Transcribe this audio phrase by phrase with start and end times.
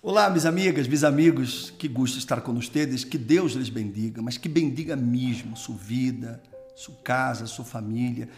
[0.00, 4.38] Olá, minhas amigas, meus amigos, que gosto estar com vocês, que Deus lhes bendiga, mas
[4.38, 6.40] que bendiga mesmo sua vida,
[6.76, 8.28] sua casa, sua família,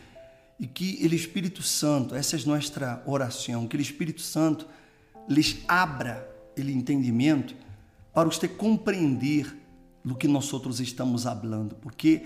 [0.58, 4.66] e que Ele Espírito Santo, essa é nossa oração, que Ele Espírito Santo
[5.28, 7.54] lhes abra ele entendimento
[8.14, 9.54] para você compreender
[10.02, 12.22] do que nós outros estamos falando, porque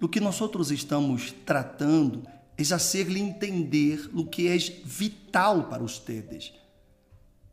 [0.00, 2.26] o que nós outros estamos tratando
[2.56, 6.61] é hacer-lhe entender o que é vital para vocês.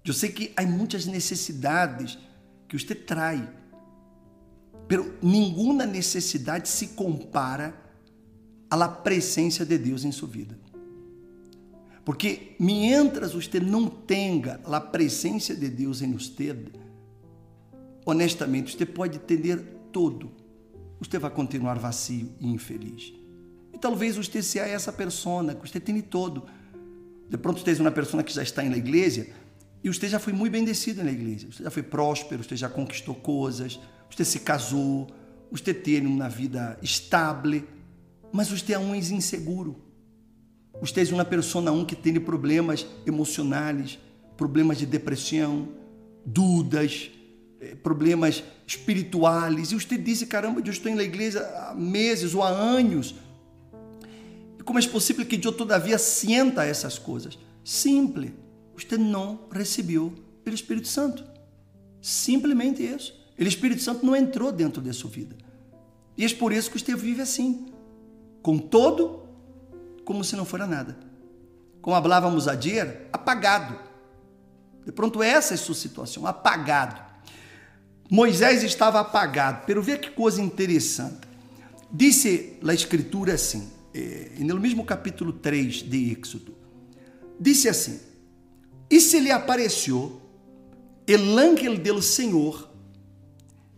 [0.09, 2.17] Eu sei que há muitas necessidades
[2.67, 3.43] que você traz,
[4.89, 7.79] mas nenhuma necessidade se compara
[8.71, 10.57] à presença de Deus em sua vida.
[12.03, 16.57] Porque mientras você não tenha a presença de Deus em você,
[18.03, 20.31] honestamente, você pode entender tudo.
[20.99, 23.13] Você vai continuar vazio e infeliz.
[23.71, 26.47] E talvez você seja essa pessoa que você tem todo.
[27.29, 29.27] De pronto, você é uma pessoa que já está na igreja
[29.83, 31.47] e você já foi muito bendecido na igreja.
[31.51, 35.07] Você já foi próspero, você já conquistou coisas, você se casou,
[35.51, 37.63] você tem uma vida estável,
[38.31, 39.81] mas você é um inseguro.
[40.81, 43.97] Você é uma pessoa um que tem problemas emocionais,
[44.37, 45.69] problemas de depressão,
[46.25, 47.09] dúvidas,
[47.59, 49.71] eh, problemas espirituais.
[49.71, 53.15] E você disse, caramba, eu estou na igreja há meses ou há anos.
[54.63, 57.39] Como é possível que eu todavia sinta essas coisas?
[57.63, 58.31] Simples
[58.87, 60.13] você não recebeu
[60.45, 61.23] o Espírito Santo.
[62.01, 63.13] Simplesmente isso.
[63.37, 65.35] O Espírito Santo não entrou dentro da sua vida.
[66.17, 67.67] E é por isso que você vive assim,
[68.41, 69.23] com todo,
[70.03, 70.97] como se não fora nada.
[71.81, 73.79] Como falávamos ayer, apagado.
[74.85, 76.99] De pronto, essa é a sua situação, apagado.
[78.09, 81.27] Moisés estava apagado, pero vê que coisa interessante.
[81.91, 86.55] Disse a Escritura assim, eh, no mesmo capítulo 3 de Êxodo,
[87.39, 88.08] disse assim:
[88.89, 90.19] e se lhe apareceu
[91.05, 92.69] el ángel del Senhor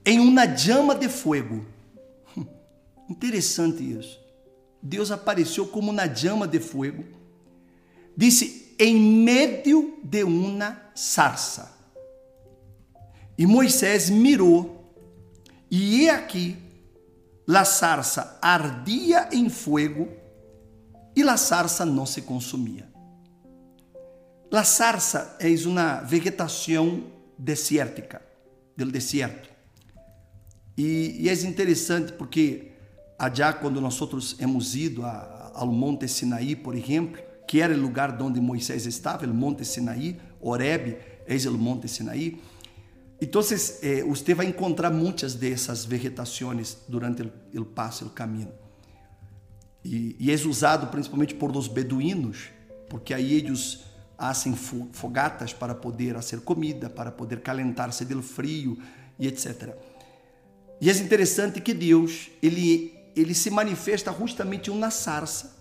[0.05, 1.65] em uma chama de fogo.
[3.09, 4.19] Interessante isso.
[4.81, 7.03] Deus apareceu como na chama de fogo.
[8.15, 11.77] Disse, em meio de uma sarça.
[13.37, 14.93] E Moisés mirou,
[15.69, 16.57] e aqui,
[17.47, 20.09] a sarça ardia em fogo,
[21.15, 22.90] e a sarça não se consumia.
[24.51, 27.05] La sarsa é uma vegetação
[27.37, 28.21] desértica,
[28.75, 29.49] do deserto.
[30.77, 32.73] E, e, é interessante porque
[33.17, 33.97] allá quando nós
[34.39, 39.25] hemos ido a, ao Monte Sinaí, por exemplo, que era o lugar onde Moisés estava,
[39.25, 42.37] o Monte Sinaí, Oreb, é o Monte Sinaí.
[43.21, 43.41] Então,
[43.81, 47.23] eh, você vai encontrar muitas dessas vegetações durante
[47.55, 48.51] o passo, o caminho.
[49.85, 52.49] E, e é usado principalmente por os beduínos,
[52.89, 53.90] porque aí eles
[54.21, 58.77] hacen fogatas para poder fazer comida, para poder calentar-se do frio
[59.17, 59.75] e etc.
[60.79, 65.57] E é interessante que Deus ele ele se manifesta justamente uma sarça,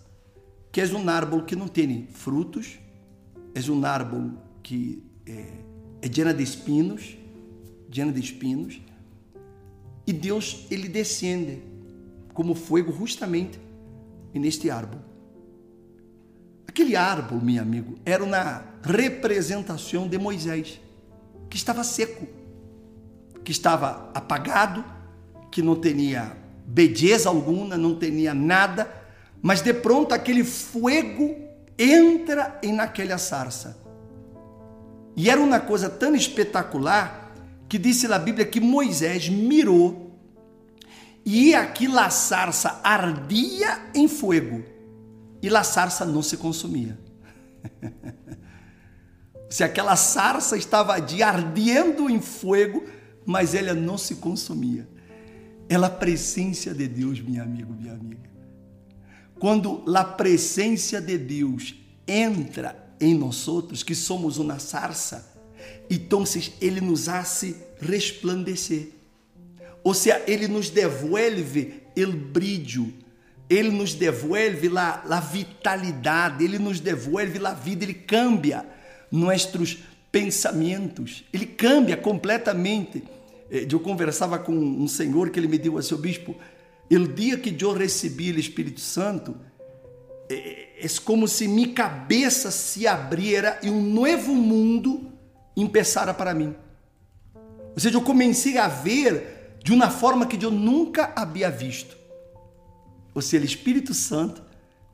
[0.71, 2.79] que é um árvore que não tem frutos,
[3.53, 4.31] é um árvore
[4.63, 5.47] que é,
[6.01, 7.17] é de espinos,
[7.93, 8.81] llena de espinos,
[10.07, 11.61] e Deus ele descende
[12.33, 13.59] como fogo justamente
[14.33, 15.10] neste árvore.
[16.71, 20.79] Aquele árvore, meu amigo, era uma representação de Moisés,
[21.49, 22.25] que estava seco,
[23.43, 24.81] que estava apagado,
[25.51, 26.31] que não tinha
[26.65, 28.89] beleza alguma, não tinha nada,
[29.41, 31.35] mas de pronto aquele fogo
[31.77, 33.77] entra naquela sarça.
[35.17, 37.33] E era uma coisa tão espetacular
[37.67, 40.17] que disse na Bíblia que Moisés mirou
[41.25, 44.79] e aqui a sarça ardia em fogo
[45.41, 46.97] e a sarça não se consumia.
[49.49, 52.85] se aquela sarça estava de ardendo em fogo,
[53.25, 54.87] mas ela não se consumia.
[55.67, 58.29] Ela a presença de Deus, meu amigo, minha amiga.
[59.39, 61.75] Quando a presença de Deus
[62.07, 65.31] entra em nós outros, que somos uma sarça,
[65.89, 66.23] então
[66.59, 68.89] ele nos hace resplandecer.
[69.83, 72.93] Ou seja, ele nos devolve o brilho
[73.51, 78.65] ele nos devolve a, a vitalidade, Ele nos devolve a vida, Ele cambia
[79.11, 83.03] nossos pensamentos, Ele cambia completamente.
[83.51, 86.33] Eh, eu conversava com um senhor que ele me disse assim, bispo,
[86.89, 89.35] o dia que eu recebi o Espírito Santo,
[90.29, 95.11] é como se minha cabeça se abriera e um novo mundo
[95.53, 96.55] começara para mim.
[97.73, 102.00] Ou seja, eu comecei a ver de uma forma que eu nunca havia visto.
[103.13, 104.41] Ou seja, o Espírito Santo,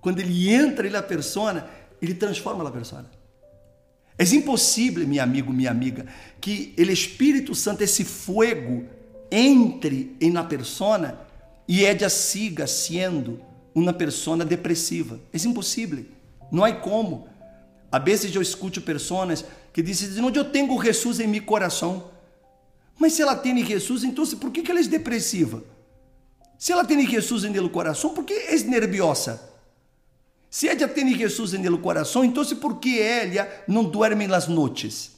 [0.02, 1.68] quando ele entra na persona,
[2.02, 3.10] ele transforma a persona.
[4.18, 6.08] É impossível, meu amigo, minha amiga,
[6.42, 8.86] que o Espírito Santo, esse fogo,
[9.31, 11.19] entre em na persona
[11.68, 13.40] e ella siga sendo
[13.75, 15.20] uma persona depressiva.
[15.31, 16.06] É impossível.
[16.52, 17.28] Não há como.
[17.92, 22.10] A vezes eu escuto pessoas que dizem, não, eu tenho Jesus em meu coração.
[22.98, 25.63] Mas se ela tem Jesus, então por que ela é depressiva?
[26.57, 29.42] Se ela tem Jesus em el coração, por que é nerviosa?
[30.50, 35.12] Se ela tem Jesus em el coração, então por que ela não dorme nas noites?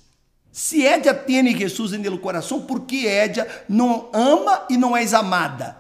[0.51, 5.05] Se ela tem Jesus em el coração, por que ela não ama e não é
[5.15, 5.77] amada?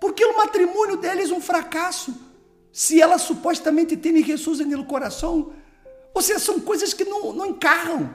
[0.00, 2.14] Porque o matrimônio dela é um fracasso.
[2.70, 5.52] Se ela supostamente tem Jesus em el coração,
[6.12, 8.14] ou seja, são coisas que não, não encarram.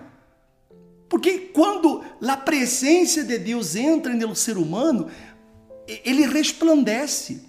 [1.09, 5.09] Porque quando a presença de Deus entra no ser humano,
[6.06, 7.41] ele resplandece.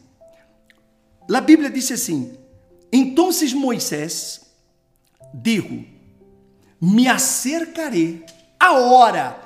[1.33, 2.37] A Bíblia diz assim:
[2.93, 4.41] Então Moisés
[5.35, 5.85] digo:
[6.81, 8.25] Me acercarei
[8.59, 9.39] a hora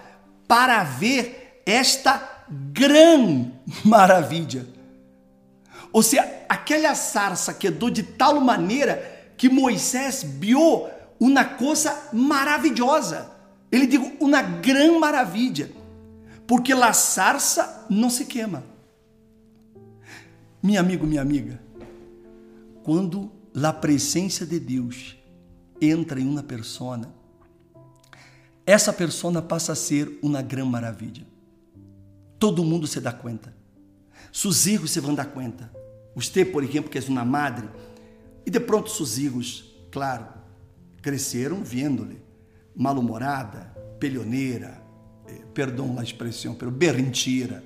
[0.47, 3.53] para ver esta grande
[3.85, 4.67] maravilha.
[5.93, 10.89] Ou seja, aquela sarça quedou de tal maneira que Moisés viu
[11.19, 13.31] uma coisa maravilhosa.
[13.71, 15.71] Ele digo uma grande maravilha,
[16.47, 18.74] porque a sarça não se queima.
[20.67, 21.61] Meu amigo, minha amiga,
[22.83, 23.31] quando
[23.63, 25.15] a presença de Deus
[25.79, 27.15] entra em uma persona,
[28.65, 31.27] essa persona passa a ser uma grande maravilha.
[32.39, 33.55] Todo mundo se dá conta.
[34.33, 35.71] Seus filhos se vão dar conta.
[36.15, 37.69] Você, por exemplo, que é uma madre,
[38.47, 40.27] e de pronto seus filhos, claro,
[41.03, 42.23] cresceram vendo-lhe
[42.75, 43.71] mal-humorada,
[44.01, 44.83] pelioneira,
[45.27, 47.63] eh, perdão a expressão, pero berrintira,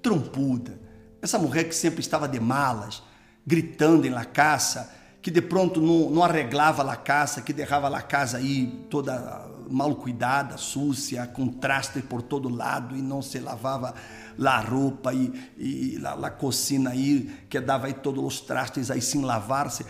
[0.00, 0.87] trompuda.
[1.20, 3.02] Essa mulher que sempre estava de malas,
[3.46, 8.02] gritando em la caça, que de pronto não, não arreglava la caça, que deixava la
[8.02, 13.94] casa aí toda mal cuidada, sucia, com traste por todo lado e não se lavava
[14.36, 19.02] la roupa e, e la, la cocina aí, que dava aí todos os trastes aí
[19.02, 19.84] sem lavar-se.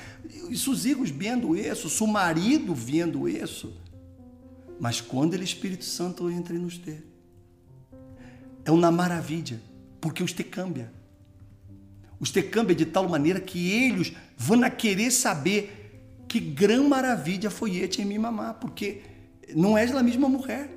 [0.51, 3.77] E seus filhos vendo isso, seu marido vendo isso.
[4.81, 7.03] Mas quando o Espírito Santo entra em você,
[8.65, 9.61] é uma maravilha,
[10.01, 10.98] porque você cambia.
[12.21, 18.03] Você cambia de tal maneira que eles vão querer saber que grande maravilha foi este
[18.03, 19.01] em minha mamá, porque
[19.55, 20.69] não és a mesma mulher.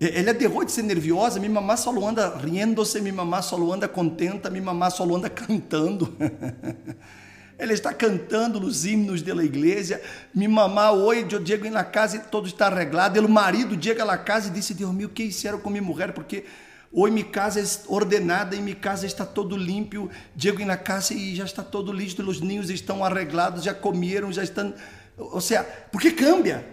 [0.00, 4.50] Ela derrou de ser nerviosa, minha mamá só anda rindo-se, minha mamá só anda contenta,
[4.50, 6.12] minha mamá só anda cantando.
[7.56, 10.00] Ela está cantando os himnos da igreja.
[10.34, 13.20] Mi mamá, hoje eu chego na casa e todo está arreglado.
[13.20, 16.12] O marido chega na casa e disse: Deus meu, que hicieron com minha mulher?
[16.12, 16.44] Porque
[16.92, 20.10] hoje minha casa é ordenada e minha casa está todo limpo.
[20.36, 22.22] Chego na casa e já está todo listo.
[22.22, 24.74] Os ninhos estão arreglados, já comeram, já estão.
[25.16, 26.66] Ou seja, porque cambia.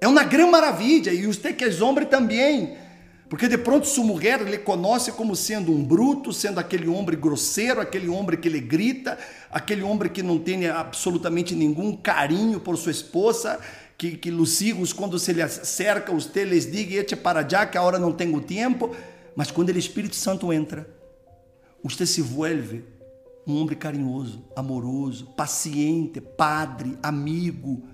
[0.00, 1.12] É uma grande maravilha.
[1.12, 2.76] E você que é homem também.
[3.28, 7.80] Porque de pronto sua mulher lhe conhece como sendo um bruto, sendo aquele homem grosseiro,
[7.80, 9.18] aquele homem que lhe grita,
[9.50, 13.58] aquele homem que não tem absolutamente nenhum carinho por sua esposa,
[13.98, 17.82] que, que os quando se lhe acerca, os lhes digam, eche para já, que a
[17.82, 18.94] hora não tenho tempo.
[19.36, 20.88] Mas quando o Espírito Santo entra,
[21.84, 22.82] você se vuelve
[23.46, 27.86] um homem carinhoso, amoroso, paciente, padre, amigo.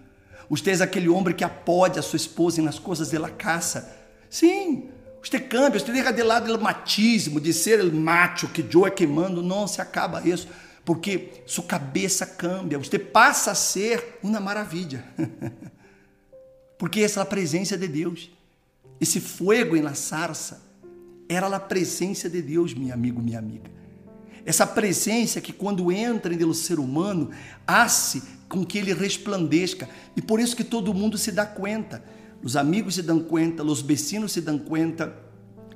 [0.48, 3.90] Você é aquele homem que apoia a sua esposa nas coisas de la casa.
[4.30, 4.88] Sim,
[5.22, 8.90] você cambia, você deixa de lado o matismo, de ser o macho que Joe é
[8.90, 9.42] queimando.
[9.42, 10.48] Não, se acaba isso.
[10.84, 12.78] Porque sua cabeça cambia.
[12.78, 15.04] Você passa a ser uma maravilha.
[16.78, 18.30] Porque essa é a presença de Deus.
[19.00, 20.71] Esse fogo la sarça
[21.28, 23.70] era a presença de Deus, meu amigo, minha amiga.
[24.44, 27.30] Essa presença que quando entra no ser humano,
[27.66, 29.88] hace com que ele resplandeça.
[30.16, 32.02] E por isso que todo mundo se dá conta
[32.42, 35.16] os amigos se dão conta, os vecinos se dão conta,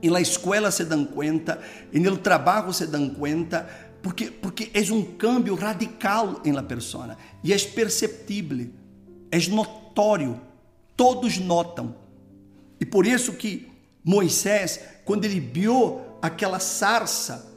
[0.02, 1.60] em la escola se dão conta,
[1.92, 3.68] em el trabalho se dão conta,
[4.02, 8.68] porque, porque é um cambio radical em la persona e é perceptível,
[9.30, 10.40] é notório,
[10.96, 11.94] todos notam.
[12.80, 13.68] E por isso que
[14.06, 17.52] Moisés, quando ele viu aquela sarça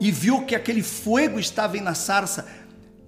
[0.00, 2.46] e viu que aquele fogo estava na sarça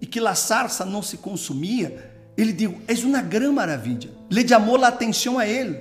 [0.01, 4.11] e que a sarça não se consumia, ele diz: És uma grande maravilha.
[4.29, 5.79] Le chamou a atenção a ele.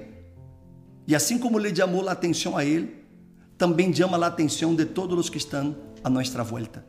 [1.07, 2.95] E assim como le chamou a atenção a ele,
[3.57, 6.85] também chama a atenção de todos os que estão a nossa volta.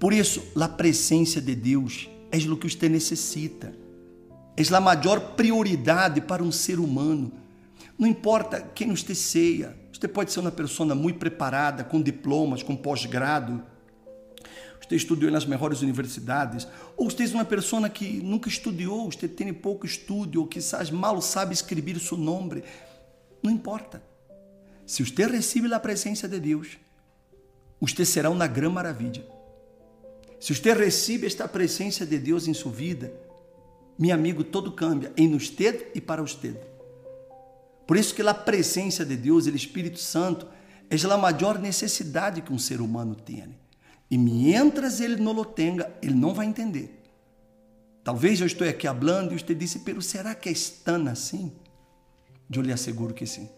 [0.00, 3.72] Por isso, a presença de Deus é o que você necessita.
[4.56, 7.39] É a maior prioridade para um ser humano.
[8.00, 12.74] Não importa quem você seja, você pode ser uma pessoa muito preparada, com diplomas, com
[12.74, 13.62] pós-grado.
[14.82, 16.66] você estudou nas melhores universidades,
[16.96, 21.20] ou você é uma pessoa que nunca estudou, você tem pouco estudo, ou quizás mal
[21.20, 22.64] sabe escrever seu nome,
[23.42, 24.02] não importa.
[24.86, 26.78] Se você recebe a presença de Deus,
[27.78, 29.26] você será uma grande maravilha.
[30.40, 33.12] Se você recebe esta presença de Deus em sua vida,
[33.98, 36.79] meu amigo, todo cambia em você e para você.
[37.90, 40.46] Por isso que a presença de Deus, o Espírito Santo,
[40.88, 43.58] é a maior necessidade que um ser humano tem.
[44.08, 47.02] E mientras ele não o tenha, ele não vai entender.
[48.04, 50.52] Talvez eu estou aqui falando e você disse, pero será que é
[50.84, 51.50] tão assim?
[52.48, 53.50] Eu lhe asseguro que sim.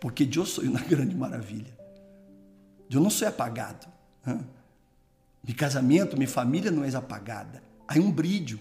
[0.00, 1.78] Porque eu sou uma grande maravilha.
[2.90, 3.86] Eu não sou apagado.
[5.46, 7.62] Meu casamento, minha família não é apagada.
[7.86, 8.58] Há um brilho.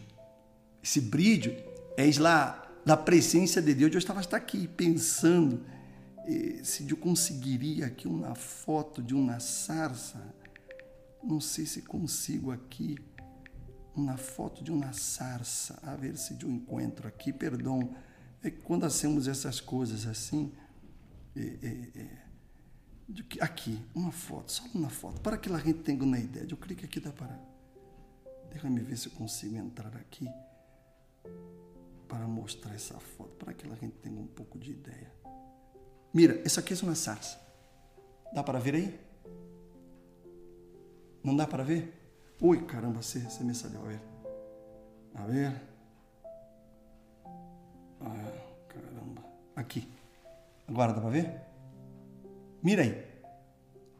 [0.83, 1.57] Esse brilho
[1.97, 3.91] é lá da presença de Deus.
[3.91, 5.65] Eu estava aqui pensando
[6.25, 10.33] eh, se eu conseguiria aqui uma foto de uma sarça.
[11.21, 12.97] Não sei se consigo aqui
[13.93, 15.77] uma foto de uma sarça.
[15.83, 17.33] A ver se eu encontro aqui.
[17.33, 17.93] Perdão.
[18.41, 20.53] É que quando hacemos essas coisas assim.
[21.35, 22.07] É, é, é,
[23.41, 26.47] aqui, uma foto, só uma foto, para que a gente tenha uma ideia.
[26.49, 27.37] Eu que aqui dá para.
[28.49, 30.27] Deixa-me ver se eu consigo entrar aqui
[32.07, 35.11] para mostrar essa foto, para que a gente tenha um pouco de ideia.
[36.13, 37.39] Mira, essa aqui é uma sarça.
[38.33, 38.99] Dá para ver aí?
[41.23, 41.93] Não dá para ver?
[42.41, 43.81] Ui, caramba, você, você me saiu.
[43.81, 44.01] A ver.
[45.15, 45.61] A ver.
[48.01, 48.31] Ah,
[48.69, 49.23] caramba.
[49.55, 49.87] Aqui.
[50.67, 51.41] Agora dá para ver?
[52.63, 53.05] Mira aí.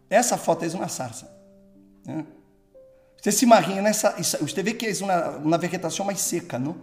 [0.09, 1.29] Essa foto é uma sarça.
[2.05, 2.25] Né?
[3.21, 4.11] Você se imagina nessa.
[4.11, 6.77] Você vê que é uma, uma vegetação mais seca, não?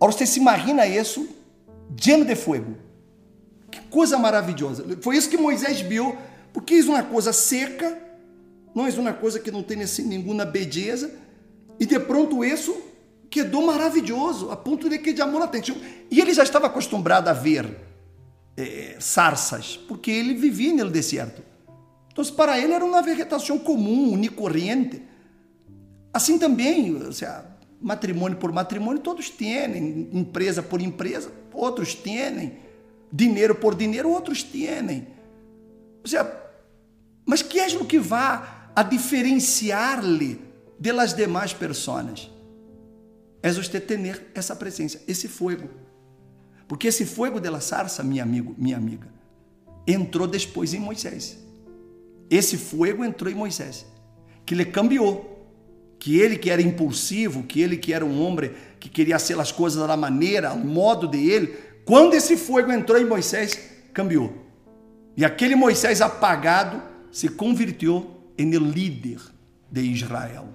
[0.00, 1.28] Agora você se imagina isso
[2.02, 2.76] lleno de fogo.
[3.70, 4.84] Que coisa maravilhosa.
[5.02, 6.16] Foi isso que Moisés viu,
[6.54, 7.98] porque isso é uma coisa seca,
[8.74, 11.12] não é uma coisa que não tem assim, nenhuma beleza,
[11.78, 12.74] e de pronto isso
[13.28, 15.76] quedou maravilhoso, a ponto de que chamou a atenção.
[16.10, 17.76] E ele já estava acostumado a ver
[18.56, 21.42] é, sarsas, porque ele vivia no deserto.
[22.10, 25.02] Então, para ele era uma vegetação comum, unicorrente.
[26.12, 27.49] Assim também, ou seja,
[27.80, 32.58] matrimônio por matrimônio, todos têm, empresa por empresa, outros têm,
[33.12, 35.06] dinheiro por dinheiro, outros têm.
[37.24, 40.40] Mas que é o que vá a diferenciar-lhe
[40.78, 42.30] das demais pessoas?
[43.42, 45.70] É você ter essa presença, esse fogo.
[46.68, 49.08] Porque esse fogo de la sarça, minha amigo, minha amiga,
[49.86, 51.38] entrou depois em Moisés.
[52.28, 53.86] Esse fogo entrou em Moisés,
[54.44, 55.39] que lhe cambiou
[56.00, 59.52] que ele que era impulsivo, que ele que era um homem que queria ser as
[59.52, 61.48] coisas da maneira, o modo de ele,
[61.84, 63.60] quando esse fogo entrou em Moisés,
[63.92, 64.32] cambiou.
[65.14, 69.20] E aquele Moisés apagado se convertiu em líder
[69.70, 70.48] de Israel.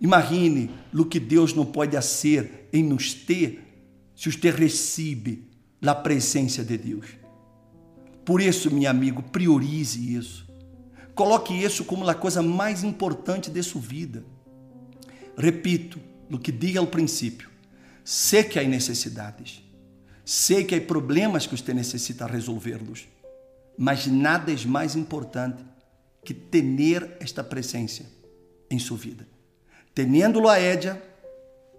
[0.00, 3.62] Imagine o que Deus não pode fazer em nos ter
[4.14, 5.44] se você recebe
[5.86, 7.06] a presença de Deus.
[8.24, 10.46] Por isso, meu amigo, priorize isso.
[11.14, 14.24] Coloque isso como a coisa mais importante de sua vida.
[15.36, 16.00] Repito
[16.30, 17.50] o que disse ao princípio:
[18.04, 19.62] sei que há necessidades,
[20.24, 23.06] sei que há problemas que você necessita resolver-los,
[23.76, 25.64] mas nada é mais importante
[26.24, 28.04] que ter esta presença
[28.70, 29.28] em sua vida.
[29.94, 31.00] Teniendo-lo a Édia,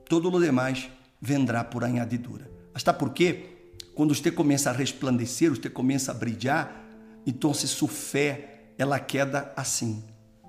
[0.08, 0.90] todo o demais
[1.22, 2.50] vendrá por añadidura.
[2.74, 6.86] Hasta porque, quando você começa a resplandecer, você começa a brilhar,
[7.26, 10.04] então sua fé, ela queda assim,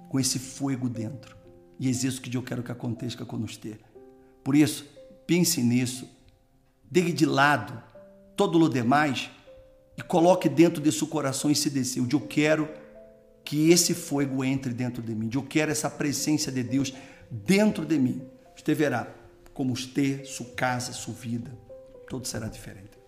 [0.08, 1.37] com esse fogo dentro.
[1.78, 3.78] E é isso que eu quero que aconteça com você.
[4.42, 4.86] Por isso,
[5.26, 6.08] pense nisso,
[6.90, 7.80] deixe de lado
[8.36, 9.30] todo o demais
[9.96, 12.08] e coloque dentro de seu coração esse desejo.
[12.10, 12.68] Eu quero
[13.44, 15.30] que esse fogo entre dentro de mim.
[15.32, 16.92] Eu quero essa presença de Deus
[17.30, 18.22] dentro de mim.
[18.54, 19.08] Você verá
[19.54, 21.50] como você, sua casa, sua vida,
[22.08, 22.98] tudo será diferente.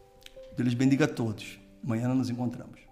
[0.56, 1.58] Deus bendiga a todos.
[1.84, 2.89] Amanhã nos encontramos.